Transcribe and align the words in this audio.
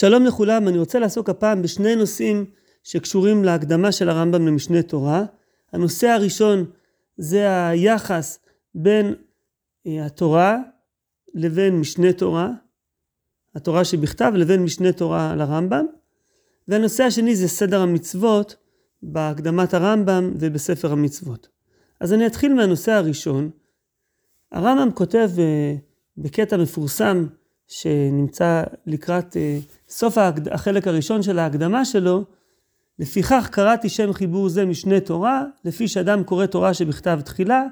שלום 0.00 0.24
לכולם, 0.24 0.68
אני 0.68 0.78
רוצה 0.78 0.98
לעסוק 0.98 1.30
הפעם 1.30 1.62
בשני 1.62 1.96
נושאים 1.96 2.44
שקשורים 2.82 3.44
להקדמה 3.44 3.92
של 3.92 4.08
הרמב"ם 4.08 4.46
למשנה 4.46 4.82
תורה. 4.82 5.24
הנושא 5.72 6.06
הראשון 6.08 6.64
זה 7.16 7.66
היחס 7.68 8.38
בין 8.74 9.14
אה, 9.86 10.06
התורה 10.06 10.58
לבין 11.34 11.80
משנה 11.80 12.12
תורה, 12.12 12.50
התורה 13.54 13.84
שבכתב 13.84 14.32
לבין 14.34 14.62
משנה 14.62 14.92
תורה 14.92 15.34
לרמב"ם. 15.36 15.86
והנושא 16.68 17.04
השני 17.04 17.36
זה 17.36 17.48
סדר 17.48 17.80
המצוות 17.80 18.56
בהקדמת 19.02 19.74
הרמב"ם 19.74 20.32
ובספר 20.40 20.92
המצוות. 20.92 21.48
אז 22.00 22.12
אני 22.12 22.26
אתחיל 22.26 22.54
מהנושא 22.54 22.92
הראשון. 22.92 23.50
הרמב"ם 24.52 24.90
כותב 24.94 25.30
אה, 25.38 25.74
בקטע 26.16 26.56
מפורסם 26.56 27.26
שנמצא 27.68 28.62
לקראת 28.86 29.36
אה, 29.36 29.58
סוף 29.88 30.18
החלק 30.50 30.86
הראשון 30.86 31.22
של 31.22 31.38
ההקדמה 31.38 31.84
שלו, 31.84 32.24
לפיכך 32.98 33.48
קראתי 33.52 33.88
שם 33.88 34.12
חיבור 34.12 34.48
זה 34.48 34.66
משנה 34.66 35.00
תורה, 35.00 35.44
לפי 35.64 35.88
שאדם 35.88 36.24
קורא 36.24 36.46
תורה 36.46 36.74
שבכתב 36.74 37.20
תחילה, 37.24 37.64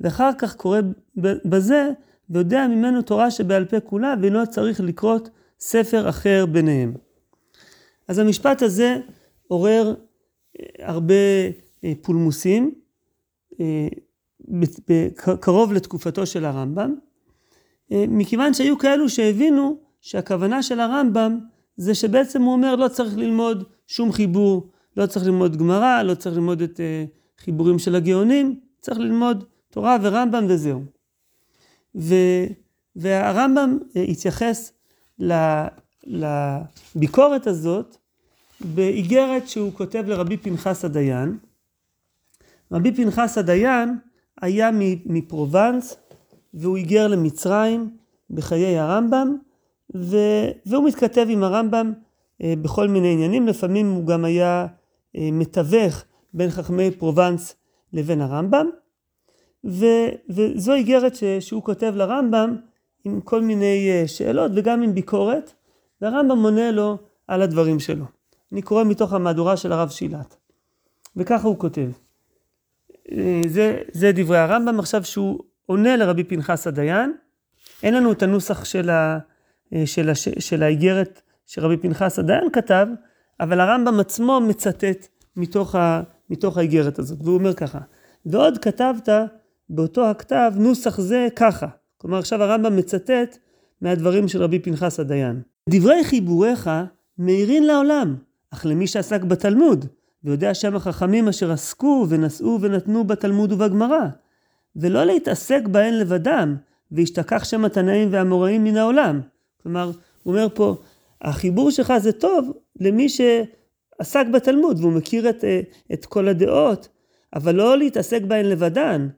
ואחר 0.00 0.30
כך 0.38 0.56
קורא 0.56 0.80
בזה, 1.44 1.90
ויודע 2.30 2.66
ממנו 2.66 3.02
תורה 3.02 3.30
שבעל 3.30 3.64
פה 3.64 3.80
כולה, 3.80 4.14
ואינו 4.22 4.46
צריך 4.46 4.80
לקרות 4.80 5.30
ספר 5.60 6.08
אחר 6.08 6.46
ביניהם. 6.46 6.94
אז 8.08 8.18
המשפט 8.18 8.62
הזה 8.62 8.96
עורר 9.48 9.94
אה, 10.60 10.66
הרבה 10.78 11.14
אה, 11.84 11.92
פולמוסים, 12.02 12.74
קרוב 15.40 15.72
לתקופתו 15.72 16.26
של 16.26 16.44
הרמב"ם, 16.44 16.94
מכיוון 17.90 18.54
שהיו 18.54 18.78
כאלו 18.78 19.08
שהבינו 19.08 19.76
שהכוונה 20.00 20.62
של 20.62 20.80
הרמב"ם 20.80 21.38
זה 21.76 21.94
שבעצם 21.94 22.42
הוא 22.42 22.52
אומר 22.52 22.76
לא 22.76 22.88
צריך 22.88 23.16
ללמוד 23.16 23.64
שום 23.86 24.12
חיבור, 24.12 24.70
לא 24.96 25.06
צריך 25.06 25.26
ללמוד 25.26 25.56
גמרא, 25.56 26.02
לא 26.02 26.14
צריך 26.14 26.34
ללמוד 26.34 26.62
את 26.62 26.76
uh, 26.76 27.40
חיבורים 27.44 27.78
של 27.78 27.94
הגאונים, 27.94 28.60
צריך 28.80 28.98
ללמוד 28.98 29.44
תורה 29.70 29.96
ורמב"ם 30.02 30.44
וזהו. 30.48 30.82
ו, 31.96 32.14
והרמב"ם 32.96 33.78
uh, 33.82 33.98
התייחס 33.98 34.72
לביקורת 36.06 37.46
הזאת 37.46 37.96
באיגרת 38.60 39.48
שהוא 39.48 39.72
כותב 39.72 40.04
לרבי 40.06 40.36
פנחס 40.36 40.84
הדיין. 40.84 41.38
רבי 42.72 42.94
פנחס 42.94 43.38
הדיין 43.38 43.98
היה 44.42 44.70
מפרובנס 45.06 45.96
והוא 46.54 46.76
היגר 46.76 47.08
למצרים 47.08 47.96
בחיי 48.30 48.78
הרמב"ם 48.78 49.36
ו... 49.96 50.16
והוא 50.66 50.88
מתכתב 50.88 51.26
עם 51.30 51.42
הרמב"ם 51.42 51.92
אה, 52.42 52.54
בכל 52.62 52.88
מיני 52.88 53.12
עניינים, 53.12 53.46
לפעמים 53.46 53.90
הוא 53.90 54.06
גם 54.06 54.24
היה 54.24 54.66
אה, 55.16 55.28
מתווך 55.32 56.04
בין 56.34 56.50
חכמי 56.50 56.90
פרובנס 56.90 57.56
לבין 57.92 58.20
הרמב"ם, 58.20 58.66
ו... 59.64 59.86
וזו 60.28 60.74
איגרת 60.74 61.16
ש... 61.16 61.24
שהוא 61.24 61.62
כותב 61.62 61.92
לרמב"ם 61.96 62.56
עם 63.04 63.20
כל 63.20 63.42
מיני 63.42 63.90
אה, 63.90 64.08
שאלות 64.08 64.52
וגם 64.54 64.82
עם 64.82 64.94
ביקורת, 64.94 65.52
והרמב"ם 66.00 66.38
מונה 66.38 66.70
לו 66.70 66.98
על 67.28 67.42
הדברים 67.42 67.80
שלו. 67.80 68.04
אני 68.52 68.62
קורא 68.62 68.84
מתוך 68.84 69.12
המהדורה 69.12 69.56
של 69.56 69.72
הרב 69.72 69.88
שילת, 69.88 70.36
וככה 71.16 71.48
הוא 71.48 71.58
כותב. 71.58 71.90
זה, 73.48 73.82
זה 73.92 74.12
דברי 74.14 74.38
הרמב"ם 74.38 74.78
עכשיו 74.78 75.04
שהוא 75.04 75.40
עונה 75.66 75.96
לרבי 75.96 76.24
פנחס 76.24 76.66
הדיין. 76.66 77.12
אין 77.82 77.94
לנו 77.94 78.12
את 78.12 78.22
הנוסח 78.22 78.64
של, 78.64 78.90
ה, 78.90 79.18
של, 79.84 80.10
הש, 80.10 80.28
של 80.28 80.62
האיגרת 80.62 81.22
שרבי 81.46 81.76
פנחס 81.76 82.18
הדיין 82.18 82.50
כתב, 82.52 82.86
אבל 83.40 83.60
הרמב"ם 83.60 84.00
עצמו 84.00 84.40
מצטט 84.40 85.08
מתוך, 85.36 85.74
ה, 85.74 86.02
מתוך 86.30 86.58
האיגרת 86.58 86.98
הזאת, 86.98 87.18
והוא 87.22 87.38
אומר 87.38 87.54
ככה, 87.54 87.78
ועוד 88.26 88.58
כתבת 88.58 89.08
באותו 89.70 90.10
הכתב 90.10 90.52
נוסח 90.56 91.00
זה 91.00 91.28
ככה. 91.36 91.66
כלומר 91.98 92.18
עכשיו 92.18 92.42
הרמב"ם 92.42 92.76
מצטט 92.76 93.38
מהדברים 93.80 94.28
של 94.28 94.42
רבי 94.42 94.58
פנחס 94.58 95.00
הדיין. 95.00 95.42
דברי 95.68 96.04
חיבוריך 96.04 96.70
מאירין 97.18 97.66
לעולם, 97.66 98.16
אך 98.50 98.66
למי 98.66 98.86
שעסק 98.86 99.24
בתלמוד, 99.24 99.86
ויודע 100.24 100.54
שם 100.54 100.76
החכמים 100.76 101.28
אשר 101.28 101.52
עסקו 101.52 102.06
ונשאו 102.08 102.58
ונתנו 102.60 103.04
בתלמוד 103.04 103.52
ובגמרא, 103.52 104.06
ולא 104.76 105.04
להתעסק 105.04 105.62
בהן 105.68 105.94
לבדם, 105.94 106.56
וישתכח 106.92 107.44
שם 107.44 107.64
התנאים 107.64 108.08
והאמוראים 108.12 108.64
מן 108.64 108.76
העולם. 108.76 109.20
כלומר, 109.62 109.90
הוא 110.22 110.34
אומר 110.34 110.46
פה, 110.54 110.76
החיבור 111.22 111.70
שלך 111.70 111.92
זה 111.98 112.12
טוב 112.12 112.52
למי 112.80 113.08
שעסק 113.08 114.26
בתלמוד 114.32 114.80
והוא 114.80 114.92
מכיר 114.92 115.30
את, 115.30 115.44
את 115.92 116.06
כל 116.06 116.28
הדעות, 116.28 116.88
אבל 117.34 117.54
לא 117.54 117.78
להתעסק 117.78 118.22
בהן 118.22 118.46
לבדן, 118.46 119.08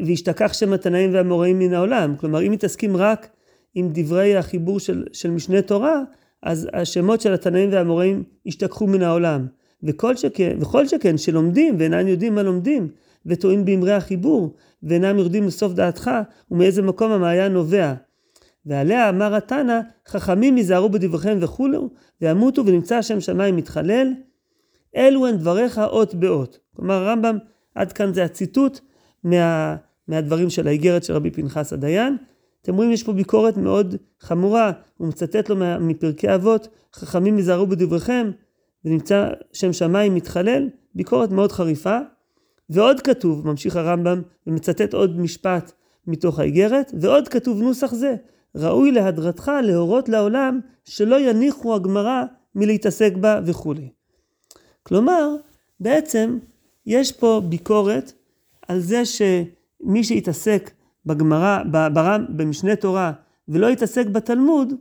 וישתכח 0.00 0.52
שם 0.52 0.72
התנאים 0.72 1.14
והאמוראים 1.14 1.58
מן 1.58 1.74
העולם. 1.74 2.16
כלומר, 2.16 2.46
אם 2.46 2.52
מתעסקים 2.52 2.96
רק 2.96 3.28
עם 3.74 3.88
דברי 3.92 4.36
החיבור 4.36 4.80
של, 4.80 5.04
של 5.12 5.30
משנה 5.30 5.62
תורה, 5.62 6.02
אז 6.42 6.68
השמות 6.72 7.20
של 7.20 7.34
התנאים 7.34 7.72
והאמוראים 7.72 8.22
ישתכחו 8.46 8.86
מן 8.86 9.02
העולם. 9.02 9.46
וכל 9.82 10.16
שכן, 10.16 10.58
וכל 10.60 10.86
שכן 10.86 11.18
שלומדים 11.18 11.76
ואינם 11.78 12.08
יודעים 12.08 12.34
מה 12.34 12.42
לומדים, 12.42 12.88
וטועים 13.26 13.64
באמרי 13.64 13.92
החיבור, 13.92 14.54
ואינם 14.82 15.18
יורדים 15.18 15.46
לסוף 15.46 15.72
דעתך, 15.72 16.10
ומאיזה 16.50 16.82
מקום 16.82 17.12
המעיין 17.12 17.52
נובע. 17.52 17.94
ועליה 18.66 19.08
אמר 19.08 19.34
התנא, 19.34 19.80
חכמים 20.08 20.56
ייזהרו 20.56 20.88
בדבריכם 20.88 21.38
וכולו, 21.40 21.90
וימותו 22.20 22.66
ונמצא 22.66 22.96
השם 22.96 23.20
שמיים 23.20 23.56
מתחלל. 23.56 24.12
אלו 24.96 25.26
הן 25.26 25.36
דבריך 25.36 25.78
אות 25.78 26.14
באות. 26.14 26.58
כלומר 26.76 26.94
הרמב"ם, 26.94 27.38
עד 27.74 27.92
כאן 27.92 28.14
זה 28.14 28.24
הציטוט 28.24 28.80
מה, 29.24 29.76
מהדברים 30.08 30.50
של 30.50 30.68
האיגרת 30.68 31.04
של 31.04 31.12
רבי 31.14 31.30
פנחס 31.30 31.72
הדיין. 31.72 32.16
אתם 32.62 32.74
רואים, 32.74 32.92
יש 32.92 33.02
פה 33.02 33.12
ביקורת 33.12 33.56
מאוד 33.56 33.94
חמורה, 34.20 34.72
הוא 34.96 35.08
מצטט 35.08 35.48
לו 35.48 35.56
מפרקי 35.80 36.34
אבות, 36.34 36.68
חכמים 36.94 37.36
ייזהרו 37.36 37.66
בדבריכם, 37.66 38.30
ונמצא 38.84 39.30
שם 39.52 39.72
שמיים 39.72 40.14
מתחלל, 40.14 40.68
ביקורת 40.94 41.30
מאוד 41.30 41.52
חריפה. 41.52 41.98
ועוד 42.70 43.00
כתוב, 43.00 43.46
ממשיך 43.46 43.76
הרמב"ם 43.76 44.22
ומצטט 44.46 44.94
עוד 44.94 45.20
משפט 45.20 45.72
מתוך 46.06 46.38
האיגרת, 46.38 46.92
ועוד 47.00 47.28
כתוב 47.28 47.62
נוסח 47.62 47.94
זה, 47.94 48.14
ראוי 48.54 48.92
להדרתך 48.92 49.50
להורות 49.62 50.08
לעולם 50.08 50.60
שלא 50.84 51.20
יניחו 51.20 51.74
הגמרא 51.74 52.24
מלהתעסק 52.54 53.12
בה 53.20 53.40
וכולי. 53.46 53.88
כלומר, 54.82 55.36
בעצם 55.80 56.38
יש 56.86 57.12
פה 57.12 57.42
ביקורת 57.48 58.12
על 58.68 58.80
זה 58.80 59.02
שמי 59.04 60.04
שהתעסק 60.04 60.70
בגמרא, 61.06 61.62
ברם, 61.92 62.24
במשנה 62.28 62.76
תורה 62.76 63.12
ולא 63.48 63.66
יתעסק 63.66 64.06
בתלמוד, 64.06 64.72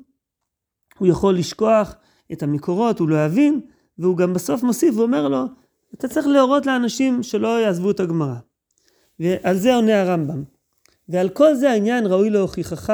הוא 0.98 1.08
יכול 1.08 1.36
לשכוח 1.36 1.96
את 2.32 2.44
המקורות, 2.44 3.00
הוא 3.00 3.10
לא 3.10 3.26
יבין, 3.26 3.62
והוא 3.98 4.18
גם 4.18 4.34
בסוף 4.34 4.64
מוסיף 4.64 4.98
ואומר 4.98 5.28
לו, 5.28 5.46
אתה 5.94 6.08
צריך 6.08 6.28
להורות 6.28 6.66
לאנשים 6.66 7.24
שלא 7.24 7.62
יעזבו 7.62 7.92
את 7.92 8.00
הגמרא. 8.00 8.36
ועל 9.20 9.58
זה 9.58 9.76
עונה 9.76 10.02
הרמב"ם. 10.02 10.44
ועל 11.10 11.30
כל 11.30 11.56
זה 11.56 11.72
העניין 11.72 12.06
ראוי 12.06 12.30
להוכיחך 12.30 12.94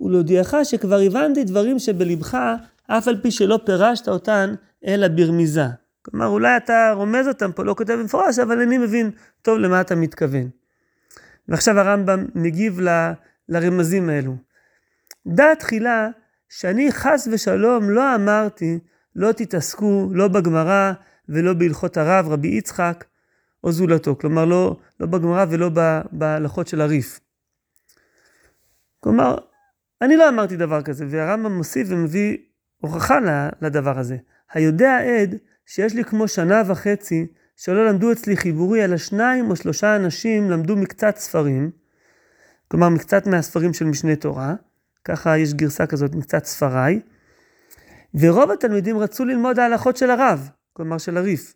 ולהודיעך 0.00 0.54
שכבר 0.64 0.98
הבנתי 1.06 1.44
דברים 1.44 1.78
שבלבך, 1.78 2.38
אף 2.86 3.08
על 3.08 3.20
פי 3.22 3.30
שלא 3.30 3.58
פירשת 3.66 4.08
אותן, 4.08 4.54
אלא 4.86 5.08
ברמיזה. 5.08 5.66
כלומר, 6.02 6.26
אולי 6.26 6.56
אתה 6.56 6.92
רומז 6.94 7.28
אותם 7.28 7.52
פה, 7.52 7.64
לא 7.64 7.74
כותב 7.74 7.92
במפורש, 7.92 8.38
אבל 8.38 8.60
אני 8.60 8.78
מבין 8.78 9.10
טוב 9.42 9.58
למה 9.58 9.80
אתה 9.80 9.94
מתכוון. 9.94 10.48
ועכשיו 11.48 11.78
הרמב"ם 11.78 12.26
מגיב 12.34 12.80
ל, 12.80 12.88
לרמזים 13.48 14.08
האלו. 14.08 14.36
דע 15.26 15.54
תחילה 15.54 16.08
שאני 16.48 16.92
חס 16.92 17.28
ושלום 17.32 17.90
לא 17.90 18.14
אמרתי 18.14 18.78
לא 19.16 19.32
תתעסקו 19.32 20.08
לא 20.12 20.28
בגמרא 20.28 20.92
ולא 21.28 21.54
בהלכות 21.54 21.96
הרב, 21.96 22.28
רבי 22.28 22.48
יצחק 22.48 23.04
או 23.64 23.72
זולתו. 23.72 24.18
כלומר, 24.18 24.44
לא, 24.44 24.76
לא 25.00 25.06
בגמרא 25.06 25.44
ולא 25.50 25.70
בהלכות 26.12 26.66
של 26.66 26.80
הריף. 26.80 27.20
כלומר, 29.00 29.38
אני 30.02 30.16
לא 30.16 30.28
אמרתי 30.28 30.56
דבר 30.56 30.82
כזה, 30.82 31.06
והרמב"ם 31.08 31.52
מוסיף 31.52 31.88
ומביא 31.90 32.36
הוכחה 32.80 33.18
לדבר 33.62 33.98
הזה. 33.98 34.16
היודע 34.52 34.98
עד 34.98 35.34
שיש 35.66 35.94
לי 35.94 36.04
כמו 36.04 36.28
שנה 36.28 36.62
וחצי 36.66 37.26
שלא 37.56 37.88
למדו 37.88 38.12
אצלי 38.12 38.36
חיבורי, 38.36 38.84
אלא 38.84 38.96
שניים 38.96 39.50
או 39.50 39.56
שלושה 39.56 39.96
אנשים 39.96 40.50
למדו 40.50 40.76
מקצת 40.76 41.16
ספרים, 41.16 41.70
כלומר 42.68 42.88
מקצת 42.88 43.26
מהספרים 43.26 43.72
של 43.72 43.84
משנה 43.84 44.16
תורה, 44.16 44.54
ככה 45.04 45.38
יש 45.38 45.54
גרסה 45.54 45.86
כזאת, 45.86 46.14
מקצת 46.14 46.44
ספריי, 46.44 47.00
ורוב 48.14 48.50
התלמידים 48.50 48.98
רצו 48.98 49.24
ללמוד 49.24 49.58
ההלכות 49.58 49.96
של 49.96 50.10
הרב, 50.10 50.50
כלומר 50.72 50.98
של 50.98 51.16
הריף, 51.16 51.54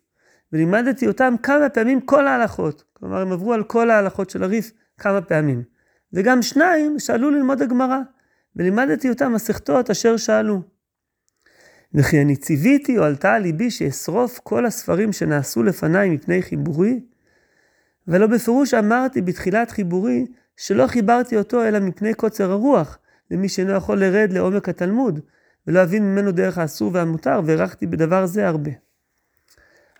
ולימדתי 0.53 1.07
אותם 1.07 1.33
כמה 1.43 1.69
פעמים 1.69 2.01
כל 2.01 2.27
ההלכות, 2.27 2.83
כלומר 2.93 3.21
הם 3.21 3.31
עברו 3.31 3.53
על 3.53 3.63
כל 3.63 3.89
ההלכות 3.89 4.29
של 4.29 4.43
הריף 4.43 4.71
כמה 4.97 5.21
פעמים, 5.21 5.63
וגם 6.13 6.41
שניים 6.41 6.99
שאלו 6.99 7.31
ללמוד 7.31 7.61
הגמרא. 7.61 7.99
ולימדתי 8.57 9.09
אותם 9.09 9.33
מסכתות 9.33 9.89
אשר 9.89 10.17
שאלו. 10.17 10.61
וכי 11.93 12.21
אני 12.21 12.35
ציוויתי 12.35 12.97
או 12.97 13.03
עלתה 13.03 13.33
על 13.33 13.41
ליבי 13.41 13.71
שאשרוף 13.71 14.39
כל 14.43 14.65
הספרים 14.65 15.13
שנעשו 15.13 15.63
לפניי 15.63 16.09
מפני 16.09 16.41
חיבורי? 16.41 16.99
ולא 18.07 18.27
בפירוש 18.27 18.73
אמרתי 18.73 19.21
בתחילת 19.21 19.71
חיבורי 19.71 20.25
שלא 20.57 20.87
חיברתי 20.87 21.37
אותו 21.37 21.63
אלא 21.63 21.79
מפני 21.79 22.13
קוצר 22.13 22.51
הרוח, 22.51 22.97
למי 23.31 23.49
שאינו 23.49 23.71
יכול 23.71 23.99
לרד 23.99 24.33
לעומק 24.33 24.69
התלמוד, 24.69 25.19
ולא 25.67 25.83
אבין 25.83 26.03
ממנו 26.03 26.31
דרך 26.31 26.57
האסור 26.57 26.91
והמותר, 26.93 27.41
והערכתי 27.45 27.87
בדבר 27.87 28.25
זה 28.25 28.47
הרבה. 28.47 28.71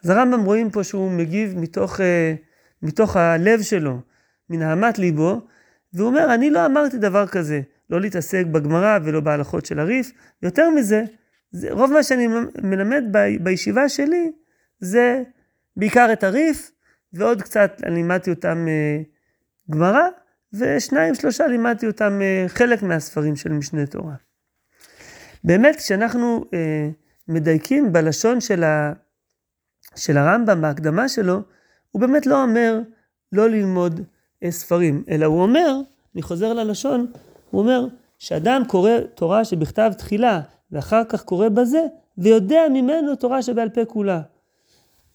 אז 0.03 0.09
הרמב"ם 0.09 0.45
רואים 0.45 0.69
פה 0.69 0.83
שהוא 0.83 1.11
מגיב 1.11 1.57
מתוך, 1.57 1.99
uh, 1.99 2.03
מתוך 2.81 3.15
הלב 3.15 3.61
שלו, 3.61 3.99
מנהמת 4.49 4.99
ליבו, 4.99 5.41
והוא 5.93 6.07
אומר, 6.07 6.33
אני 6.33 6.49
לא 6.49 6.65
אמרתי 6.65 6.97
דבר 6.97 7.27
כזה, 7.27 7.61
לא 7.89 8.01
להתעסק 8.01 8.45
בגמרא 8.45 8.99
ולא 9.03 9.19
בהלכות 9.19 9.65
של 9.65 9.79
הריף, 9.79 10.11
יותר 10.41 10.69
מזה, 10.69 11.03
זה, 11.51 11.71
רוב 11.71 11.91
מה 11.91 12.03
שאני 12.03 12.27
מלמד 12.63 13.03
ב, 13.11 13.17
בישיבה 13.43 13.89
שלי, 13.89 14.31
זה 14.79 15.23
בעיקר 15.75 16.09
את 16.13 16.23
הריף, 16.23 16.71
ועוד 17.13 17.41
קצת 17.41 17.81
לימדתי 17.85 18.29
אותם 18.29 18.65
uh, 18.67 19.71
גמרא, 19.71 20.07
ושניים 20.53 21.15
שלושה 21.15 21.47
לימדתי 21.47 21.87
אותם 21.87 22.19
uh, 22.19 22.49
חלק 22.49 22.83
מהספרים 22.83 23.35
של 23.35 23.51
משנה 23.51 23.85
תורה. 23.85 24.15
באמת, 25.43 25.75
כשאנחנו 25.75 26.45
uh, 26.45 26.53
מדייקים 27.27 27.93
בלשון 27.93 28.41
של, 28.41 28.63
ה, 28.63 28.93
של 29.95 30.17
הרמב"ם, 30.17 30.61
בהקדמה 30.61 31.09
שלו, 31.09 31.39
הוא 31.91 32.01
באמת 32.01 32.25
לא 32.25 32.43
אומר 32.43 32.79
לא 33.31 33.49
ללמוד 33.49 33.99
uh, 33.99 34.51
ספרים, 34.51 35.03
אלא 35.09 35.25
הוא 35.25 35.41
אומר, 35.41 35.79
אני 36.15 36.21
חוזר 36.21 36.53
ללשון, 36.53 37.11
הוא 37.51 37.61
אומר 37.61 37.87
שאדם 38.19 38.63
קורא 38.67 38.91
תורה 39.15 39.45
שבכתב 39.45 39.91
תחילה, 39.97 40.41
ואחר 40.71 41.03
כך 41.03 41.23
קורא 41.23 41.49
בזה, 41.49 41.85
ויודע 42.17 42.61
ממנו 42.73 43.15
תורה 43.15 43.41
שבעל 43.41 43.69
פה 43.69 43.85
כולה. 43.85 44.21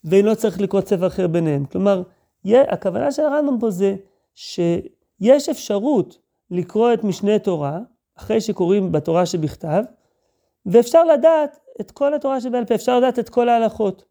ואינו 0.05 0.37
צריך 0.37 0.61
לקרוא 0.61 0.81
ספר 0.81 1.07
אחר 1.07 1.27
ביניהם. 1.27 1.65
כלומר, 1.65 2.03
הכוונה 2.45 3.13
של 3.13 3.23
הרמב"ם 3.23 3.59
פה 3.61 3.71
זה 3.71 3.95
שיש 4.35 5.49
אפשרות 5.51 6.19
לקרוא 6.51 6.93
את 6.93 7.05
משנה 7.05 7.39
תורה, 7.39 7.79
אחרי 8.19 8.41
שקוראים 8.41 8.93
בתורה 8.93 9.27
שבכתב, 9.27 9.85
ואפשר 10.67 11.05
לדעת 11.05 11.59
את 11.81 11.91
כל 11.91 12.15
התורה 12.15 12.41
שבעל 12.41 12.65
פה, 12.65 12.75
אפשר 12.75 12.99
לדעת 12.99 13.19
את 13.19 13.29
כל 13.29 13.49
ההלכות. 13.49 14.05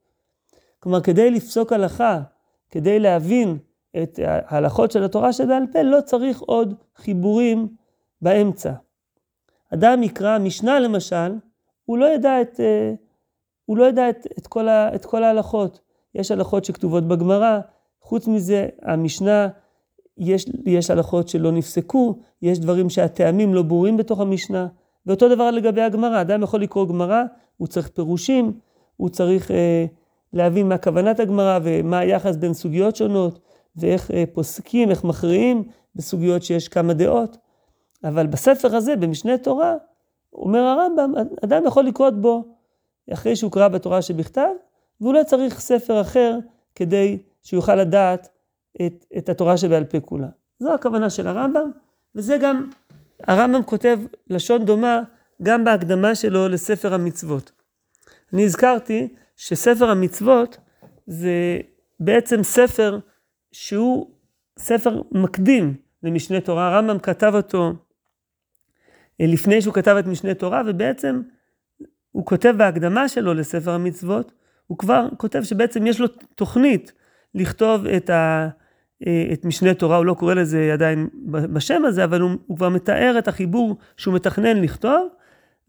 כלומר, 0.83 1.01
כדי 1.01 1.31
לפסוק 1.31 1.73
הלכה, 1.73 2.21
כדי 2.69 2.99
להבין 2.99 3.57
את 4.03 4.19
ההלכות 4.23 4.91
של 4.91 5.03
התורה 5.03 5.33
שבעל 5.33 5.63
פה, 5.71 5.81
לא 5.81 6.01
צריך 6.01 6.39
עוד 6.39 6.75
חיבורים 6.95 7.67
באמצע. 8.21 8.71
אדם 9.73 10.03
יקרא 10.03 10.39
משנה 10.39 10.79
למשל, 10.79 11.35
הוא 11.85 11.97
לא 11.97 12.05
ידע 12.05 12.41
את, 12.41 12.59
אה, 12.59 12.93
הוא 13.65 13.77
לא 13.77 13.85
ידע 13.85 14.09
את, 14.09 14.27
את, 14.37 14.47
כל, 14.47 14.67
ה, 14.67 14.95
את 14.95 15.05
כל 15.05 15.23
ההלכות. 15.23 15.79
יש 16.15 16.31
הלכות 16.31 16.65
שכתובות 16.65 17.07
בגמרא, 17.07 17.59
חוץ 18.01 18.27
מזה, 18.27 18.67
המשנה, 18.81 19.47
יש, 20.17 20.45
יש 20.65 20.89
הלכות 20.89 21.27
שלא 21.27 21.51
נפסקו, 21.51 22.19
יש 22.41 22.59
דברים 22.59 22.89
שהטעמים 22.89 23.53
לא 23.53 23.61
ברורים 23.61 23.97
בתוך 23.97 24.19
המשנה, 24.19 24.67
ואותו 25.05 25.35
דבר 25.35 25.51
לגבי 25.51 25.81
הגמרא, 25.81 26.21
אדם 26.21 26.43
יכול 26.43 26.61
לקרוא 26.61 26.87
גמרא, 26.87 27.23
הוא 27.57 27.67
צריך 27.67 27.89
פירושים, 27.89 28.53
הוא 28.97 29.09
צריך 29.09 29.51
אה, 29.51 29.85
להבין 30.33 30.69
מה 30.69 30.77
כוונת 30.77 31.19
הגמרא 31.19 31.59
ומה 31.63 31.99
היחס 31.99 32.35
בין 32.35 32.53
סוגיות 32.53 32.95
שונות, 32.95 33.39
ואיך 33.75 34.11
אה, 34.11 34.23
פוסקים, 34.33 34.89
איך 34.89 35.03
מכריעים 35.03 35.63
בסוגיות 35.95 36.43
שיש 36.43 36.67
כמה 36.67 36.93
דעות. 36.93 37.37
אבל 38.03 38.27
בספר 38.27 38.75
הזה, 38.75 38.95
במשנה 38.95 39.37
תורה, 39.37 39.75
אומר 40.33 40.59
הרמב"ם, 40.59 41.13
אדם 41.43 41.65
יכול 41.65 41.83
לקרות 41.83 42.21
בו 42.21 42.43
אחרי 43.13 43.35
שהוא 43.35 43.51
קרא 43.51 43.67
בתורה 43.67 44.01
שבכתב, 44.01 44.49
והוא 45.01 45.13
לא 45.13 45.23
צריך 45.23 45.59
ספר 45.59 46.01
אחר 46.01 46.37
כדי 46.75 47.17
שהוא 47.43 47.57
יוכל 47.57 47.75
לדעת 47.75 48.29
את, 48.85 49.05
את 49.17 49.29
התורה 49.29 49.57
שבעל 49.57 49.83
פה 49.83 49.99
כולה. 49.99 50.27
זו 50.59 50.73
הכוונה 50.73 51.09
של 51.09 51.27
הרמב"ם, 51.27 51.71
וזה 52.15 52.37
גם, 52.37 52.69
הרמב"ם 53.27 53.63
כותב 53.63 53.99
לשון 54.29 54.65
דומה 54.65 55.01
גם 55.43 55.63
בהקדמה 55.63 56.15
שלו 56.15 56.47
לספר 56.47 56.93
המצוות. 56.93 57.51
אני 58.33 58.45
הזכרתי 58.45 59.07
שספר 59.41 59.89
המצוות 59.89 60.57
זה 61.07 61.59
בעצם 61.99 62.43
ספר 62.43 62.99
שהוא 63.51 64.11
ספר 64.59 65.01
מקדים 65.11 65.75
למשנה 66.03 66.41
תורה. 66.41 66.67
הרמב"ם 66.67 66.99
כתב 66.99 67.31
אותו 67.35 67.73
אה, 69.21 69.25
לפני 69.27 69.61
שהוא 69.61 69.73
כתב 69.73 69.95
את 69.99 70.05
משנה 70.07 70.33
תורה, 70.33 70.61
ובעצם 70.67 71.21
הוא 72.11 72.25
כותב 72.25 72.53
בהקדמה 72.57 73.07
שלו 73.07 73.33
לספר 73.33 73.71
המצוות, 73.71 74.31
הוא 74.67 74.77
כבר 74.77 75.07
כותב 75.17 75.43
שבעצם 75.43 75.87
יש 75.87 75.99
לו 75.99 76.07
תוכנית 76.35 76.91
לכתוב 77.35 77.85
את, 77.85 78.09
ה, 78.09 78.49
אה, 79.07 79.29
את 79.33 79.45
משנה 79.45 79.73
תורה, 79.73 79.97
הוא 79.97 80.05
לא 80.05 80.13
קורא 80.13 80.33
לזה 80.33 80.73
עדיין 80.73 81.07
בשם 81.25 81.85
הזה, 81.85 82.03
אבל 82.03 82.21
הוא, 82.21 82.31
הוא 82.47 82.57
כבר 82.57 82.69
מתאר 82.69 83.15
את 83.19 83.27
החיבור 83.27 83.77
שהוא 83.97 84.13
מתכנן 84.13 84.61
לכתוב, 84.61 85.07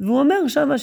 והוא 0.01 0.19
אומר 0.19 0.49
שמה 0.49 0.79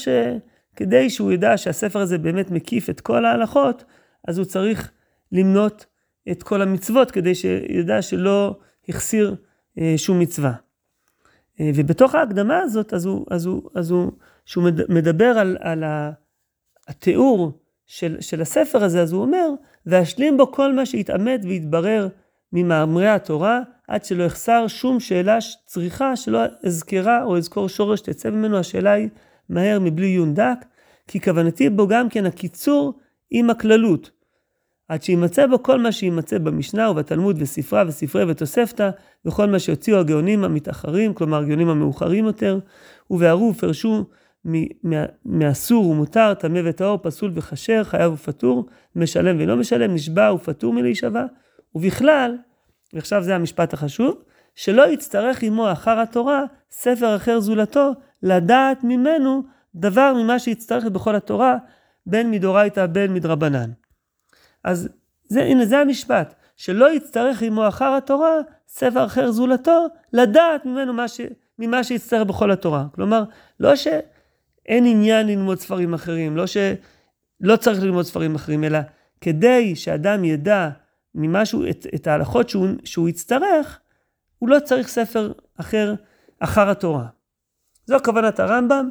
שכדי 0.80 1.10
שהוא 1.10 1.32
ידע 1.32 1.58
שהספר 1.58 2.00
הזה 2.00 2.18
באמת 2.18 2.52
מקיף 2.52 2.90
את 2.90 3.02
כל 3.02 3.26
ההלכות, 3.26 3.84
אז 4.28 4.38
הוא 4.38 4.46
צריך 4.46 4.92
למנות 5.32 5.86
את 6.32 6.44
כל 6.44 6.62
המצוות 6.62 7.12
כדי 7.12 7.36
שידע 7.36 8.02
שלא 8.02 8.60
החסיר 8.90 9.36
אה, 9.80 9.94
שום 9.98 10.20
מצווה. 10.20 10.54
אה, 11.60 11.72
ובתוך 11.76 12.16
ההקדמה 12.16 12.60
הזאת, 12.60 12.94
אז 12.94 13.06
הוא, 13.06 13.26
אז 13.30 13.46
הוא, 13.46 13.70
אז 13.76 13.92
הוא, 13.92 14.12
שהוא 14.46 14.64
מדבר 14.90 15.26
על, 15.26 15.58
על 15.60 15.84
התיאור 16.88 17.52
של, 17.86 18.18
של 18.20 18.42
הספר 18.42 18.84
הזה, 18.84 19.02
אז 19.02 19.12
הוא 19.12 19.22
אומר, 19.22 19.50
ואשלים 19.86 20.38
בו 20.38 20.52
כל 20.52 20.74
מה 20.74 20.86
שהתעמת 20.86 21.42
והתברר 21.44 22.08
ממאמרי 22.54 23.08
התורה, 23.08 23.62
עד 23.88 24.06
שלא 24.06 24.24
יחסר 24.24 24.68
שום 24.68 25.00
שאלה 25.00 25.38
צריכה 25.66 26.16
שלא 26.16 26.40
אזכרה 26.66 27.24
או 27.24 27.38
אזכור 27.38 27.70
שורש 27.70 28.02
תצא 28.02 28.30
ממנו, 28.30 28.58
השאלה 28.58 28.92
היא 28.92 29.10
מהר 29.50 29.80
מבלי 29.80 30.08
עיון 30.08 30.34
דק, 30.34 30.66
כי 31.08 31.22
כוונתי 31.22 31.70
בו 31.70 31.88
גם 31.88 32.10
כן 32.10 32.26
הקיצור 32.26 33.00
עם 33.32 33.50
הכללות. 33.50 34.12
עד 34.88 35.04
שימצא 35.04 35.48
בו 35.48 35.64
כל 35.64 35.80
מה 35.80 35.92
שימצא 35.92 36.38
במשנה 36.38 36.90
ובתלמוד 36.90 37.36
וספרה 37.40 37.84
וספרי 37.88 38.24
ותוספתא, 38.32 38.90
וכל 39.26 39.46
מה 39.46 39.60
שהוציאו 39.60 39.98
הגאונים 40.00 40.44
המתאחרים, 40.44 41.14
כלומר 41.14 41.38
הגאונים 41.38 41.70
המאוחרים 41.70 42.26
יותר, 42.26 42.60
ובהרו 43.10 43.50
ופרשו 43.56 44.06
מאסור 45.26 45.90
ומותר, 45.90 46.34
טמא 46.34 46.62
וטהור, 46.66 47.00
פסול 47.02 47.32
וכשר, 47.34 47.84
חייב 47.84 48.14
ופטור, 48.14 48.66
משלם 48.96 49.36
ולא 49.40 49.58
משלם, 49.58 49.94
נשבע 49.94 50.34
ופטור 50.34 50.74
מלהישבע, 50.74 51.26
ובכלל, 51.76 52.38
ועכשיו 52.94 53.24
זה 53.24 53.36
המשפט 53.36 53.74
החשוב, 53.74 54.22
שלא 54.60 54.88
יצטרך 54.88 55.44
עמו 55.44 55.72
אחר 55.72 56.00
התורה 56.00 56.44
ספר 56.72 57.16
אחר 57.16 57.40
זולתו, 57.40 57.92
לדעת 58.24 58.84
ממנו 58.84 59.44
דבר 59.76 60.14
ממה 60.14 60.40
שיצטרך 60.40 60.86
בכל 60.86 61.16
התורה, 61.16 61.58
בין 62.06 62.32
מדאורייתא 62.32 62.86
בין 62.86 63.14
מדרבנן. 63.14 63.72
אז 64.64 64.90
זה, 65.28 65.44
הנה 65.44 65.66
זה 65.66 65.78
המשפט, 65.80 66.36
שלא 66.56 66.94
יצטרך 66.94 67.42
עמו 67.42 67.68
אחר 67.68 67.94
התורה 67.98 68.34
ספר 68.68 69.06
אחר 69.06 69.32
זולתו, 69.32 69.88
לדעת 70.14 70.66
ממנו 70.66 70.94
מה 70.94 71.08
ש, 71.08 71.22
ממה 71.60 71.84
שיצטרך 71.84 72.28
בכל 72.28 72.52
התורה. 72.52 72.86
כלומר, 72.96 73.24
לא 73.60 73.76
שאין 73.76 74.86
עניין 74.86 75.28
ללמוד 75.28 75.60
ספרים 75.60 75.94
אחרים, 75.94 76.38
לא 76.38 76.48
שלא 76.48 77.56
צריך 77.56 77.84
ללמוד 77.84 78.06
ספרים 78.06 78.36
אחרים, 78.36 78.64
אלא 78.64 78.80
כדי 79.22 79.76
שאדם 79.76 80.24
ידע 80.24 80.70
ממשהו, 81.16 81.70
את, 81.70 81.88
את 81.96 82.08
ההלכות 82.08 82.50
שהוא, 82.50 82.68
שהוא 82.84 83.10
יצטרך, 83.10 83.80
הוא 84.40 84.50
לא 84.50 84.60
צריך 84.60 84.88
ספר 84.88 85.32
אחר 85.58 85.96
אחר 86.40 86.70
התורה. 86.70 87.06
זו 87.86 87.98
כוונת 88.06 88.40
הרמב"ם, 88.40 88.90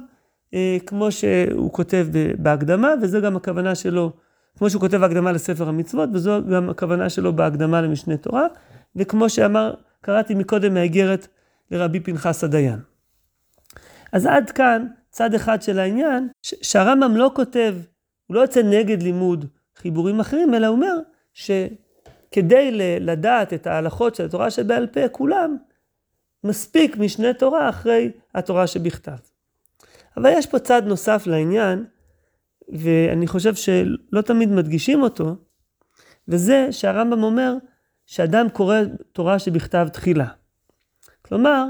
אה, 0.55 0.77
כמו 0.87 1.13
שהוא 1.13 1.73
כותב 1.73 2.07
בהקדמה, 2.39 2.95
וזו 3.03 3.21
גם 3.21 3.37
הכוונה 3.37 3.75
שלו 3.75 4.13
כמו 4.59 4.71
שהוא 4.71 4.81
כותב 4.81 4.97
בהקדמה 4.97 5.33
לספר 5.33 5.69
המצוות, 5.69 6.11
וזו 6.13 6.41
גם 6.53 6.71
הכוונה 6.71 7.11
שלו 7.11 7.37
בהקדמה 7.37 7.81
למשנה 7.81 8.17
תורה, 8.17 8.47
וכמו 8.97 9.29
שאמר, 9.29 9.75
קראתי 10.01 10.35
מקודם 10.35 10.75
מהאיגרת 10.75 11.29
לרבי 11.71 12.01
פנחס 12.01 12.45
הדיין. 12.45 12.79
אז 14.13 14.27
עד 14.27 14.51
כאן 14.51 14.87
צד 15.11 15.35
אחד 15.35 15.63
של 15.63 15.79
העניין, 15.79 16.29
שהרמב"ם 16.43 17.17
לא 17.17 17.31
כותב, 17.35 17.75
הוא 18.27 18.35
לא 18.35 18.41
יוצא 18.41 18.63
נגד 18.63 19.03
לימוד 19.03 19.45
חיבורים 19.77 20.21
אחרים, 20.21 20.55
אלא 20.55 20.67
אומר 20.67 20.99
שכדי 22.29 22.71
לדעת 23.01 23.53
את 23.53 23.67
ההלכות 23.67 24.15
של 24.15 24.25
התורה 24.25 24.51
שבעל 24.51 24.87
פה, 24.87 25.09
כולם, 25.09 25.57
מספיק 26.45 26.97
משנה 26.97 27.35
תורה 27.35 27.69
אחרי 27.69 28.11
התורה 28.35 28.67
שבכתב. 28.67 29.17
אבל 30.17 30.31
יש 30.33 30.47
פה 30.47 30.59
צד 30.59 30.83
נוסף 30.87 31.27
לעניין, 31.27 31.85
ואני 32.69 33.27
חושב 33.27 33.55
שלא 33.55 34.21
תמיד 34.21 34.49
מדגישים 34.49 35.03
אותו, 35.03 35.37
וזה 36.29 36.69
שהרמב"ם 36.71 37.23
אומר 37.23 37.55
שאדם 38.07 38.49
קורא 38.49 38.77
תורה 39.13 39.39
שבכתב 39.39 39.89
תחילה. 39.93 40.29
כלומר, 41.23 41.65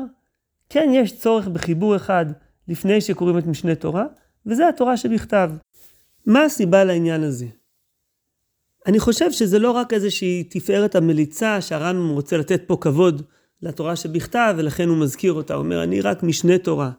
כן 0.69 0.91
יש 0.93 1.19
צורך 1.21 1.49
בחיבור 1.49 1.97
אחד 1.97 2.27
לפני 2.69 3.01
שקוראים 3.01 3.39
את 3.39 3.47
משנה 3.47 3.75
תורה, 3.75 4.05
וזה 4.47 4.69
התורה 4.69 4.97
שבכתב. 4.97 5.51
מה 6.27 6.45
הסיבה 6.45 6.85
לעניין 6.85 7.23
הזה? 7.23 7.47
אני 8.87 8.99
חושב 9.01 9.33
שזה 9.33 9.59
לא 9.59 9.71
רק 9.71 9.93
איזושהי 9.93 10.45
תפארת 10.45 10.95
המליצה 10.95 11.61
שהרמב"ם 11.61 12.09
רוצה 12.09 12.37
לתת 12.37 12.63
פה 12.67 12.77
כבוד 12.81 13.23
לתורה 13.63 13.97
שבכתב 13.97 14.55
ולכן 14.59 14.89
הוא 14.89 14.99
מזכיר 14.99 15.33
אותה, 15.33 15.55
הוא 15.55 15.65
אומר 15.65 15.83
אני 15.83 16.01
רק 16.01 16.23
משנה 16.23 16.59
תורה, 16.59 16.91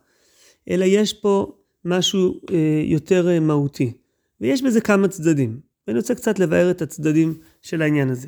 אלא 0.70 0.86
יש 0.86 1.14
פה 1.14 1.54
משהו 1.86 2.42
אה, 2.52 2.82
יותר 2.86 3.30
אה, 3.30 3.40
מהותי, 3.40 3.94
ויש 4.42 4.62
בזה 4.62 4.82
כמה 4.82 5.08
צדדים, 5.08 5.60
ואני 5.88 6.00
רוצה 6.00 6.16
קצת 6.16 6.40
לבאר 6.40 6.72
את 6.72 6.82
הצדדים 6.82 7.38
של 7.62 7.82
העניין 7.82 8.10
הזה. 8.10 8.28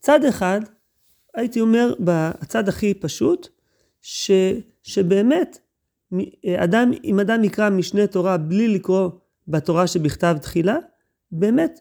צד 0.00 0.24
אחד, 0.24 0.60
הייתי 1.34 1.60
אומר, 1.60 1.94
בצד 2.00 2.68
הכי 2.68 2.94
פשוט, 2.94 3.48
ש, 4.02 4.30
שבאמת, 4.82 5.58
אדם, 6.56 6.90
אם 7.04 7.20
אדם 7.20 7.44
יקרא 7.44 7.70
משנה 7.70 8.06
תורה 8.06 8.36
בלי 8.36 8.68
לקרוא 8.68 9.10
בתורה 9.48 9.86
שבכתב 9.86 10.36
תחילה, 10.42 10.76
באמת, 11.32 11.80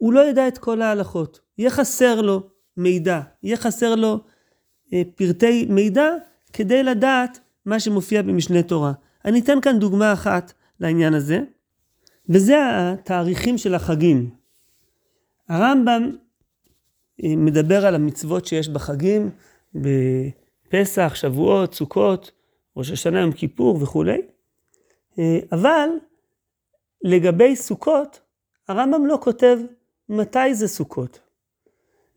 הוא 0.00 0.12
לא 0.12 0.20
ידע 0.20 0.48
את 0.48 0.58
כל 0.58 0.82
ההלכות. 0.82 1.40
יהיה 1.58 1.70
חסר 1.70 2.20
לו 2.20 2.42
מידע, 2.76 3.20
יהיה 3.42 3.56
חסר 3.56 3.94
לו 3.94 4.20
אה, 4.92 5.02
פרטי 5.14 5.66
מידע 5.68 6.08
כדי 6.52 6.82
לדעת 6.82 7.40
מה 7.66 7.80
שמופיע 7.80 8.22
במשנה 8.22 8.62
תורה. 8.62 8.92
אני 9.24 9.40
אתן 9.40 9.60
כאן 9.60 9.78
דוגמה 9.78 10.12
אחת 10.12 10.52
לעניין 10.80 11.14
הזה, 11.14 11.40
וזה 12.28 12.56
התאריכים 12.62 13.58
של 13.58 13.74
החגים. 13.74 14.30
הרמב"ם 15.48 16.10
אה, 17.24 17.36
מדבר 17.36 17.86
על 17.86 17.94
המצוות 17.94 18.46
שיש 18.46 18.68
בחגים, 18.68 19.30
בפסח, 19.74 21.12
שבועות, 21.14 21.74
סוכות, 21.74 22.30
ראש 22.76 22.90
השנה, 22.90 23.20
יום 23.20 23.32
כיפור 23.32 23.82
וכולי, 23.82 24.20
אה, 25.18 25.38
אבל 25.52 25.88
לגבי 27.02 27.56
סוכות, 27.56 28.20
הרמב"ם 28.68 29.06
לא 29.06 29.18
כותב 29.22 29.58
מתי 30.10 30.54
זה 30.54 30.68
סוכות. 30.68 31.20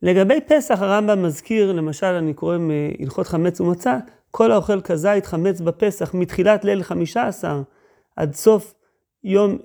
לגבי 0.02 0.42
פסח 0.48 0.82
הרמב"ם 0.82 1.24
מזכיר, 1.24 1.72
למשל 1.72 2.06
אני 2.06 2.34
קורא 2.34 2.58
מהלכות 2.58 3.28
חמץ 3.28 3.62
ומצה, 3.62 3.98
כל 4.32 4.52
האוכל 4.52 4.82
כזית 4.82 5.26
חמץ 5.26 5.62
בפסח 5.62 6.14
מתחילת 6.14 6.66
ליל 6.66 6.84
חמישה 6.84 7.28
עשר 7.28 7.62
עד 8.16 8.36
סוף 8.36 8.74
יום 9.24 9.58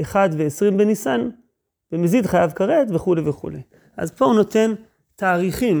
אחד 0.00 0.28
ועשרים 0.36 0.76
בניסן, 0.76 1.28
ומזיד 1.92 2.26
חייב 2.26 2.50
כרת 2.50 2.88
וכולי 2.90 3.28
וכולי. 3.28 3.62
אז 3.96 4.10
פה 4.10 4.24
הוא 4.24 4.34
נותן 4.34 4.74
תאריכים, 5.16 5.80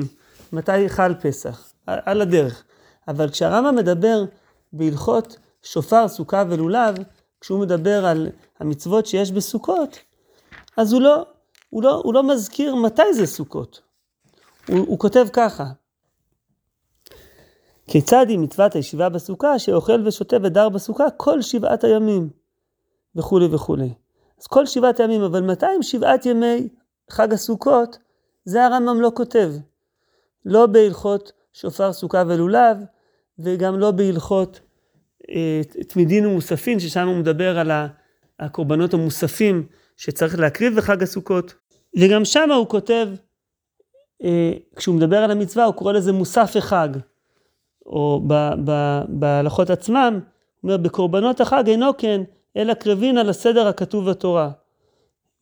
מתי 0.52 0.88
חל 0.88 1.14
פסח, 1.14 1.72
על 1.86 2.20
הדרך. 2.20 2.64
אבל 3.08 3.30
כשהרמב"ם 3.30 3.76
מדבר 3.76 4.24
בהלכות 4.72 5.36
שופר, 5.62 6.08
סוכה 6.08 6.44
ולולב, 6.48 6.94
כשהוא 7.40 7.60
מדבר 7.60 8.06
על 8.06 8.28
המצוות 8.60 9.06
שיש 9.06 9.32
בסוכות, 9.32 9.98
אז 10.76 10.92
הוא 10.92 11.02
לא, 11.02 11.26
הוא 11.74 11.82
לא, 11.82 12.00
הוא 12.04 12.14
לא 12.14 12.22
מזכיר 12.22 12.74
מתי 12.74 13.14
זה 13.14 13.26
סוכות. 13.26 13.80
הוא, 14.68 14.78
הוא 14.78 14.98
כותב 14.98 15.26
ככה: 15.32 15.64
כיצד 17.86 18.26
היא 18.28 18.38
מצוות 18.38 18.74
הישיבה 18.74 19.08
בסוכה, 19.08 19.58
שאוכל 19.58 20.06
ושותה 20.06 20.36
ודר 20.42 20.68
בסוכה 20.68 21.10
כל 21.16 21.42
שבעת 21.42 21.84
הימים, 21.84 22.30
וכולי 23.16 23.46
וכולי. 23.46 23.94
אז 24.40 24.46
כל 24.46 24.66
שבעת 24.66 25.00
הימים, 25.00 25.22
אבל 25.22 25.42
מתי 25.42 25.66
הם 25.66 25.82
שבעת 25.82 26.26
ימי 26.26 26.68
חג 27.10 27.32
הסוכות? 27.32 27.98
זה 28.44 28.64
הרמב"ם 28.64 29.00
לא 29.00 29.12
כותב. 29.14 29.52
לא 30.44 30.66
בהלכות 30.66 31.32
שופר 31.52 31.92
סוכה 31.92 32.22
ולולב, 32.26 32.76
וגם 33.38 33.78
לא 33.78 33.90
בהלכות 33.90 34.60
אה, 35.30 35.60
תמידין 35.88 36.26
ומוספין, 36.26 36.80
ששם 36.80 37.08
הוא 37.08 37.16
מדבר 37.16 37.58
על 37.58 37.70
הקורבנות 38.40 38.94
המוספים 38.94 39.66
שצריך 39.96 40.38
להקריב 40.38 40.76
בחג 40.76 41.02
הסוכות. 41.02 41.63
וגם 41.98 42.24
שם 42.24 42.50
הוא 42.50 42.68
כותב, 42.68 43.08
אה, 44.24 44.52
כשהוא 44.76 44.94
מדבר 44.94 45.16
על 45.16 45.30
המצווה, 45.30 45.64
הוא 45.64 45.74
קורא 45.74 45.92
לזה 45.92 46.12
מוסף 46.12 46.56
החג. 46.56 46.88
או 47.86 48.22
בהלכות 49.08 49.70
עצמם, 49.70 50.20
הוא 50.60 50.70
אומר, 50.70 50.76
בקורבנות 50.76 51.40
החג 51.40 51.64
אינו 51.66 51.96
כן, 51.98 52.22
אלא 52.56 52.74
קרבין 52.74 53.18
על 53.18 53.28
הסדר 53.28 53.66
הכתוב 53.66 54.10
בתורה, 54.10 54.50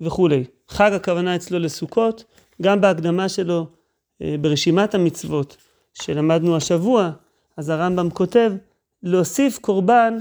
וכולי. 0.00 0.44
חג 0.68 0.92
הכוונה 0.92 1.36
אצלו 1.36 1.58
לסוכות, 1.58 2.24
גם 2.62 2.80
בהקדמה 2.80 3.28
שלו 3.28 3.66
אה, 4.22 4.36
ברשימת 4.40 4.94
המצוות 4.94 5.56
שלמדנו 5.94 6.56
השבוע, 6.56 7.10
אז 7.56 7.68
הרמב"ם 7.68 8.10
כותב, 8.10 8.52
להוסיף 9.02 9.58
קורבן 9.58 10.18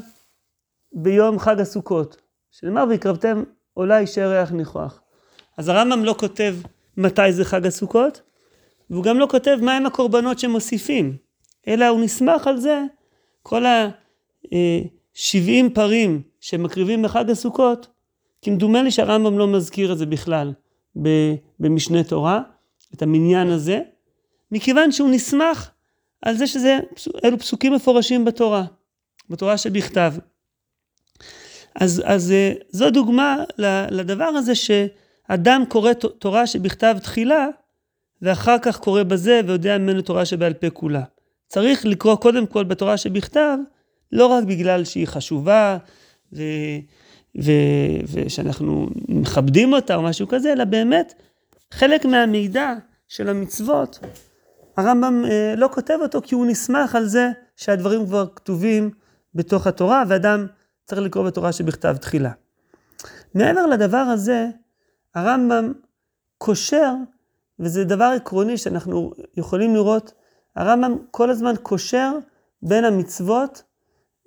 ביום 0.93 1.39
חג 1.39 1.59
הסוכות, 1.59 2.17
שנאמר 2.51 2.83
והקרבתם 2.89 3.43
עולה 3.73 3.99
אישי 3.99 4.25
ריח 4.25 4.51
ניחוח. 4.51 5.01
אז 5.57 5.69
הרמב"ם 5.69 6.05
לא 6.05 6.15
כותב 6.19 6.55
מתי 6.97 7.33
זה 7.33 7.45
חג 7.45 7.65
הסוכות, 7.65 8.21
והוא 8.89 9.03
גם 9.03 9.19
לא 9.19 9.27
כותב 9.31 9.57
מהם 9.61 9.85
הקורבנות 9.85 10.39
שמוסיפים, 10.39 11.17
אלא 11.67 11.87
הוא 11.87 12.01
נסמך 12.01 12.47
על 12.47 12.57
זה, 12.57 12.83
כל 13.43 13.65
ה-70 13.65 14.53
אה, 14.53 15.69
פרים 15.73 16.21
שמקריבים 16.39 17.01
בחג 17.01 17.29
הסוכות, 17.29 17.87
כמדומה 18.41 18.83
לי 18.83 18.91
שהרמב"ם 18.91 19.37
לא 19.37 19.47
מזכיר 19.47 19.93
את 19.93 19.97
זה 19.97 20.05
בכלל 20.05 20.53
במשנה 21.59 22.03
תורה, 22.03 22.41
את 22.93 23.01
המניין 23.01 23.47
הזה, 23.49 23.79
מכיוון 24.51 24.91
שהוא 24.91 25.09
נסמך 25.09 25.69
על 26.21 26.37
זה 26.37 26.47
שזה, 26.47 26.79
אלו 27.23 27.39
פסוקים 27.39 27.73
מפורשים 27.73 28.25
בתורה, 28.25 28.63
בתורה 29.29 29.57
שבכתב. 29.57 30.13
אז, 31.75 32.01
אז 32.05 32.31
אה, 32.31 32.53
זו 32.69 32.89
דוגמה 32.89 33.37
לדבר 33.91 34.23
הזה 34.25 34.53
שאדם 35.31 35.63
קורא 35.67 35.93
תורה 35.93 36.47
שבכתב 36.47 36.97
תחילה, 37.03 37.47
ואחר 38.21 38.57
כך 38.61 38.79
קורא 38.79 39.03
בזה 39.03 39.41
ויודע 39.47 39.77
ממנו 39.77 40.01
תורה 40.01 40.25
שבעל 40.25 40.53
פה 40.53 40.69
כולה. 40.69 41.03
צריך 41.47 41.85
לקרוא 41.85 42.15
קודם 42.15 42.45
כל 42.45 42.63
בתורה 42.63 42.97
שבכתב, 42.97 43.57
לא 44.11 44.25
רק 44.25 44.43
בגלל 44.43 44.83
שהיא 44.83 45.07
חשובה, 45.07 45.77
ו, 46.33 46.41
ו, 47.41 47.51
ושאנחנו 48.11 48.87
מכבדים 49.07 49.73
אותה 49.73 49.95
או 49.95 50.01
משהו 50.01 50.27
כזה, 50.27 50.53
אלא 50.53 50.63
באמת 50.63 51.13
חלק 51.71 52.05
מהמידע 52.05 52.73
של 53.07 53.29
המצוות, 53.29 53.99
הרמב"ם 54.77 55.25
אה, 55.25 55.53
לא 55.57 55.69
כותב 55.73 55.97
אותו 56.01 56.21
כי 56.21 56.35
הוא 56.35 56.45
נסמך 56.45 56.95
על 56.95 57.05
זה 57.05 57.29
שהדברים 57.55 58.05
כבר 58.05 58.25
כתובים 58.35 58.89
בתוך 59.35 59.67
התורה, 59.67 60.03
ואדם 60.07 60.47
צריך 60.85 61.01
לקרוא 61.01 61.25
בתורה 61.25 61.51
שבכתב 61.51 61.97
תחילה. 61.97 62.31
מעבר 63.35 63.65
לדבר 63.65 63.97
הזה, 63.97 64.47
הרמב"ם 65.15 65.73
קושר, 66.37 66.93
וזה 67.59 67.83
דבר 67.83 68.13
עקרוני 68.15 68.57
שאנחנו 68.57 69.11
יכולים 69.37 69.75
לראות, 69.75 70.13
הרמב"ם 70.55 70.97
כל 71.11 71.29
הזמן 71.29 71.53
קושר 71.63 72.11
בין 72.61 72.85
המצוות 72.85 73.63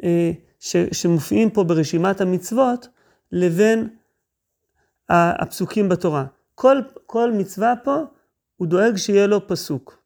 אה, 0.05 0.33
ש, 0.61 0.77
שמופיעים 0.93 1.51
פה 1.51 1.65
ברשימת 1.65 2.21
המצוות, 2.21 2.89
לבין 3.33 3.89
הפסוקים 5.09 5.89
בתורה. 5.89 6.25
כל, 6.55 6.77
כל 7.07 7.33
מצווה 7.33 7.75
פה, 7.85 7.97
הוא 8.57 8.67
דואג 8.69 8.97
שיהיה 8.97 9.27
לו 9.27 9.49
פסוק. 9.49 10.03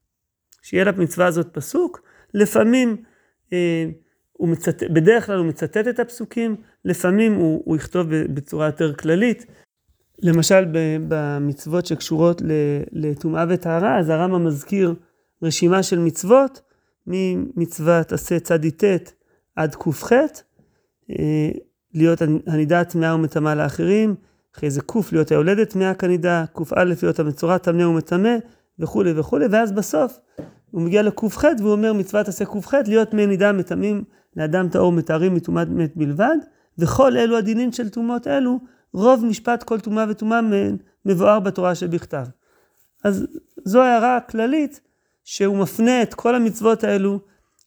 שיהיה 0.63 0.85
למצווה 0.85 1.27
הזאת 1.27 1.47
פסוק, 1.53 2.03
לפעמים 2.35 2.97
אה, 3.53 3.85
הוא 4.33 4.49
מצטט, 4.49 4.83
בדרך 4.83 5.27
כלל 5.27 5.39
הוא 5.39 5.47
מצטט 5.47 5.89
את 5.89 5.99
הפסוקים, 5.99 6.57
לפעמים 6.85 7.35
הוא, 7.35 7.63
הוא 7.65 7.77
יכתוב 7.77 8.07
בצורה 8.11 8.67
יותר 8.67 8.95
כללית. 8.95 9.47
למשל 10.23 10.65
במצוות 11.09 11.87
שקשורות 11.87 12.43
לטומאה 12.93 13.45
וטהרה, 13.49 13.99
אז 13.99 14.09
הרמב"ם 14.09 14.45
מזכיר 14.45 14.95
רשימה 15.43 15.83
של 15.83 15.99
מצוות, 15.99 16.61
ממצוות 17.07 18.13
עשה 18.13 18.41
צדי 18.41 18.71
ט' 18.71 19.13
עד 19.57 19.75
ק"ח, 19.75 20.13
אה, 20.13 21.51
להיות 21.95 22.23
הנידה 22.47 22.85
טמאה 22.85 23.15
ומטמאה 23.15 23.55
לאחרים, 23.55 24.15
אחרי 24.57 24.71
זה 24.71 24.81
ק' 24.81 25.13
להיות 25.13 25.31
היולדת 25.31 25.71
טמאה 25.71 25.95
כנידה, 25.95 26.45
ק"א 26.53 26.85
להיות 27.03 27.21
המצורע 27.21 27.59
טמא 27.59 27.83
ומטמא, 27.83 28.37
וכולי 28.79 29.13
וכולי, 29.17 29.47
ואז 29.51 29.73
בסוף 29.73 30.19
הוא 30.71 30.83
מגיע 30.83 31.03
לק"ח 31.03 31.45
והוא 31.59 31.73
אומר 31.73 31.93
מצוות 31.93 32.29
עשה 32.29 32.45
ק"ח 32.45 32.75
להיות 32.75 33.15
מי 33.15 33.27
נידה 33.27 33.53
מטמאים 33.53 34.05
לאדם 34.37 34.69
טהור 34.69 34.93
מתארים 34.93 35.35
מטומאת 35.35 35.69
מת 35.69 35.97
בלבד, 35.97 36.37
וכל 36.79 37.17
אלו 37.17 37.37
הדינים 37.37 37.73
של 37.73 37.89
טומאות 37.89 38.27
אלו, 38.27 38.59
רוב 38.93 39.25
משפט 39.25 39.63
כל 39.63 39.81
טומאה 39.81 40.05
וטומאה 40.09 40.41
מבואר 41.05 41.41
בתורה 41.41 41.75
שבכתב. 41.75 42.25
אז 43.05 43.27
זו 43.65 43.83
הערה 43.83 44.21
כללית 44.21 44.81
שהוא 45.25 45.57
מפנה 45.57 46.03
את 46.03 46.15
כל 46.15 46.35
המצוות 46.35 46.85
האלו 46.85 47.21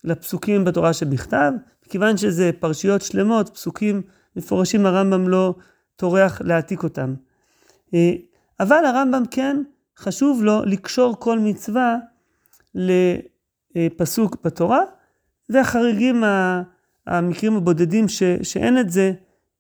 לפסוקים 0.03 0.63
בתורה 0.63 0.93
שבכתב, 0.93 1.51
כיוון 1.89 2.17
שזה 2.17 2.51
פרשיות 2.59 3.01
שלמות, 3.01 3.49
פסוקים 3.49 4.01
מפורשים, 4.35 4.85
הרמב"ם 4.85 5.27
לא 5.27 5.55
טורח 5.95 6.41
להעתיק 6.41 6.83
אותם. 6.83 7.13
אה, 7.93 8.13
אבל 8.59 8.85
הרמב"ם 8.85 9.23
כן 9.31 9.63
חשוב 9.97 10.43
לו 10.43 10.65
לקשור 10.65 11.15
כל 11.19 11.39
מצווה 11.39 11.97
לפסוק 13.75 14.37
בתורה, 14.43 14.81
והחריגים, 15.49 16.23
המקרים 17.07 17.55
הבודדים 17.55 18.07
ש, 18.07 18.23
שאין 18.43 18.79
את 18.79 18.89
זה, 18.89 19.13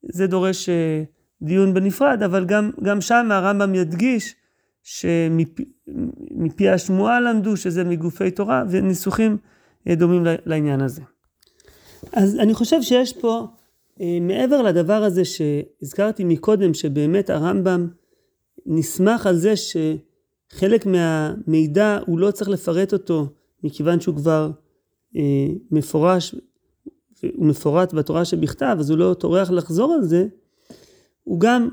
זה 0.03 0.27
דורש 0.27 0.69
אה, 0.69 1.03
דיון 1.41 1.73
בנפרד, 1.73 2.23
אבל 2.23 2.45
גם, 2.45 2.71
גם 2.83 3.01
שם 3.01 3.29
הרמב"ם 3.31 3.75
ידגיש 3.75 4.35
שמפי 4.83 6.69
השמועה 6.69 7.19
למדו 7.19 7.57
שזה 7.57 7.83
מגופי 7.83 8.31
תורה, 8.31 8.63
וניסוחים 8.69 9.37
אה, 9.87 9.95
דומים 9.95 10.23
לעניין 10.45 10.81
הזה. 10.81 11.01
אז 12.13 12.35
אני 12.39 12.53
חושב 12.53 12.81
שיש 12.81 13.13
פה, 13.13 13.47
אה, 14.01 14.17
מעבר 14.21 14.61
לדבר 14.61 15.03
הזה 15.03 15.21
שהזכרתי 15.25 16.23
מקודם, 16.23 16.73
שבאמת 16.73 17.29
הרמב"ם 17.29 17.87
נסמך 18.65 19.27
על 19.27 19.35
זה 19.35 19.53
שחלק 19.55 20.85
מהמידע 20.85 21.99
הוא 22.05 22.19
לא 22.19 22.31
צריך 22.31 22.49
לפרט 22.49 22.93
אותו, 22.93 23.27
מכיוון 23.63 23.99
שהוא 23.99 24.15
כבר 24.15 24.51
אה, 25.15 25.21
מפורש, 25.71 26.35
הוא 27.35 27.45
מפורט 27.45 27.93
בתורה 27.93 28.25
שבכתב, 28.25 28.75
אז 28.79 28.89
הוא 28.89 28.97
לא 28.97 29.13
טורח 29.13 29.51
לחזור 29.51 29.93
על 29.93 30.03
זה, 30.03 30.27
הוא 31.23 31.39
גם 31.39 31.69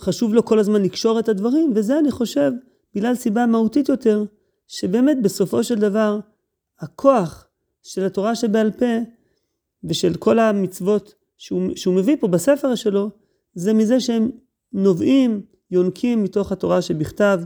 חשוב 0.00 0.34
לו 0.34 0.44
כל 0.44 0.58
הזמן 0.58 0.82
לקשור 0.82 1.20
את 1.20 1.28
הדברים, 1.28 1.72
וזה 1.74 1.98
אני 1.98 2.10
חושב, 2.10 2.52
בגלל 2.94 3.14
סיבה 3.14 3.46
מהותית 3.46 3.88
יותר, 3.88 4.24
שבאמת 4.68 5.22
בסופו 5.22 5.64
של 5.64 5.78
דבר, 5.78 6.20
הכוח 6.80 7.46
של 7.82 8.04
התורה 8.04 8.34
שבעל 8.34 8.70
פה, 8.70 8.98
ושל 9.84 10.14
כל 10.14 10.38
המצוות 10.38 11.14
שהוא, 11.36 11.76
שהוא 11.76 11.94
מביא 11.94 12.16
פה 12.20 12.28
בספר 12.28 12.74
שלו, 12.74 13.10
זה 13.54 13.72
מזה 13.72 14.00
שהם 14.00 14.30
נובעים, 14.72 15.42
יונקים 15.70 16.22
מתוך 16.22 16.52
התורה 16.52 16.82
שבכתב, 16.82 17.40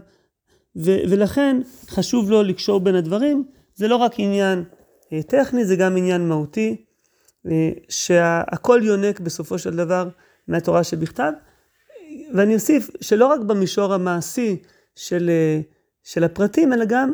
ו, 0.77 0.91
ולכן 1.11 1.61
חשוב 1.89 2.31
לו 2.31 2.43
לקשור 2.43 2.81
בין 2.81 2.95
הדברים. 2.95 3.45
זה 3.75 3.89
לא 3.89 3.97
רק 3.97 4.13
עניין 4.19 4.65
אה, 5.13 5.23
טכני, 5.23 5.65
זה 5.65 5.77
גם 5.77 5.97
עניין 5.97 6.29
מהותי, 6.29 6.85
אה, 7.47 7.71
שהכל 7.89 8.81
יונק 8.85 9.21
בסופו 9.21 9.59
של 9.59 9.77
דבר 9.77 10.09
מהתורה 10.49 10.85
שבכתב. 10.85 11.33
ואני 12.35 12.55
אוסיף 12.55 12.91
שלא 13.01 13.27
רק 13.27 13.41
במישור 13.41 13.95
המעשי 13.95 14.63
של, 14.95 15.31
אה, 15.31 15.61
של 16.05 16.25
הפרטים, 16.25 16.73
אלא 16.73 16.85
גם 16.85 17.13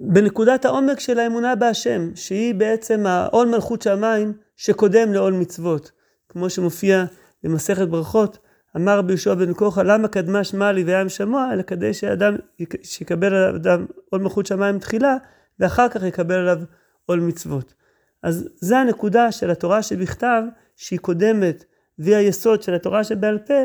בנקודת 0.00 0.64
העומק 0.64 1.00
של 1.00 1.18
האמונה 1.18 1.54
בהשם, 1.54 2.10
שהיא 2.14 2.54
בעצם 2.54 3.06
העול 3.06 3.48
מלכות 3.48 3.82
שמיים 3.82 4.32
שקודם 4.56 5.12
לעול 5.12 5.32
מצוות. 5.32 5.92
כמו 6.28 6.50
שמופיע 6.50 7.04
במסכת 7.42 7.88
ברכות, 7.88 8.38
אמר 8.76 8.98
רבי 8.98 9.12
יהושע 9.12 9.34
בן 9.34 9.54
כוחה, 9.54 9.82
למה 9.82 10.08
קדמה 10.08 10.44
שמע 10.44 10.72
לי 10.72 10.84
וים 10.84 11.08
שמוע, 11.08 11.50
אלא 11.52 11.62
כדי 11.62 11.94
שאדם, 11.94 12.36
שיקבל 12.82 13.34
עליו 13.34 13.56
אדם 13.56 13.86
עול 14.10 14.20
מלכות 14.20 14.46
שמיים 14.46 14.78
תחילה, 14.78 15.16
ואחר 15.60 15.88
כך 15.88 16.02
יקבל 16.02 16.34
עליו 16.34 16.58
עול 17.06 17.20
מצוות. 17.20 17.74
אז 18.22 18.48
זה 18.60 18.78
הנקודה 18.78 19.32
של 19.32 19.50
התורה 19.50 19.82
שבכתב, 19.82 20.42
שהיא 20.76 20.98
קודמת, 20.98 21.64
והיא 22.00 22.16
היסוד 22.16 22.62
של 22.62 22.74
התורה 22.74 23.04
שבעל 23.04 23.38
פה, 23.38 23.64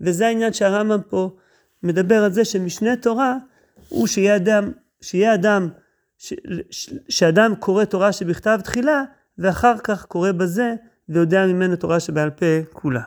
וזה 0.00 0.26
העניין 0.26 0.52
שהרמב"ם 0.52 1.00
פה 1.08 1.30
מדבר 1.82 2.24
על 2.24 2.32
זה 2.32 2.44
שמשנה 2.44 2.96
תורה 2.96 3.36
הוא 3.88 4.06
שיהיה 4.06 4.36
אדם, 4.36 4.72
שיהיה 5.00 5.34
אדם, 5.34 5.68
ש, 6.18 6.34
ש, 6.70 6.90
שאדם 7.08 7.54
קורא 7.54 7.84
תורה 7.84 8.12
שבכתב 8.12 8.60
תחילה, 8.64 9.04
ואחר 9.38 9.78
כך 9.78 10.04
קורא 10.04 10.32
בזה, 10.32 10.74
ויודע 11.08 11.46
ממנו 11.46 11.76
תורה 11.76 12.00
שבעל 12.00 12.30
פה 12.30 12.46
כולה. 12.72 13.02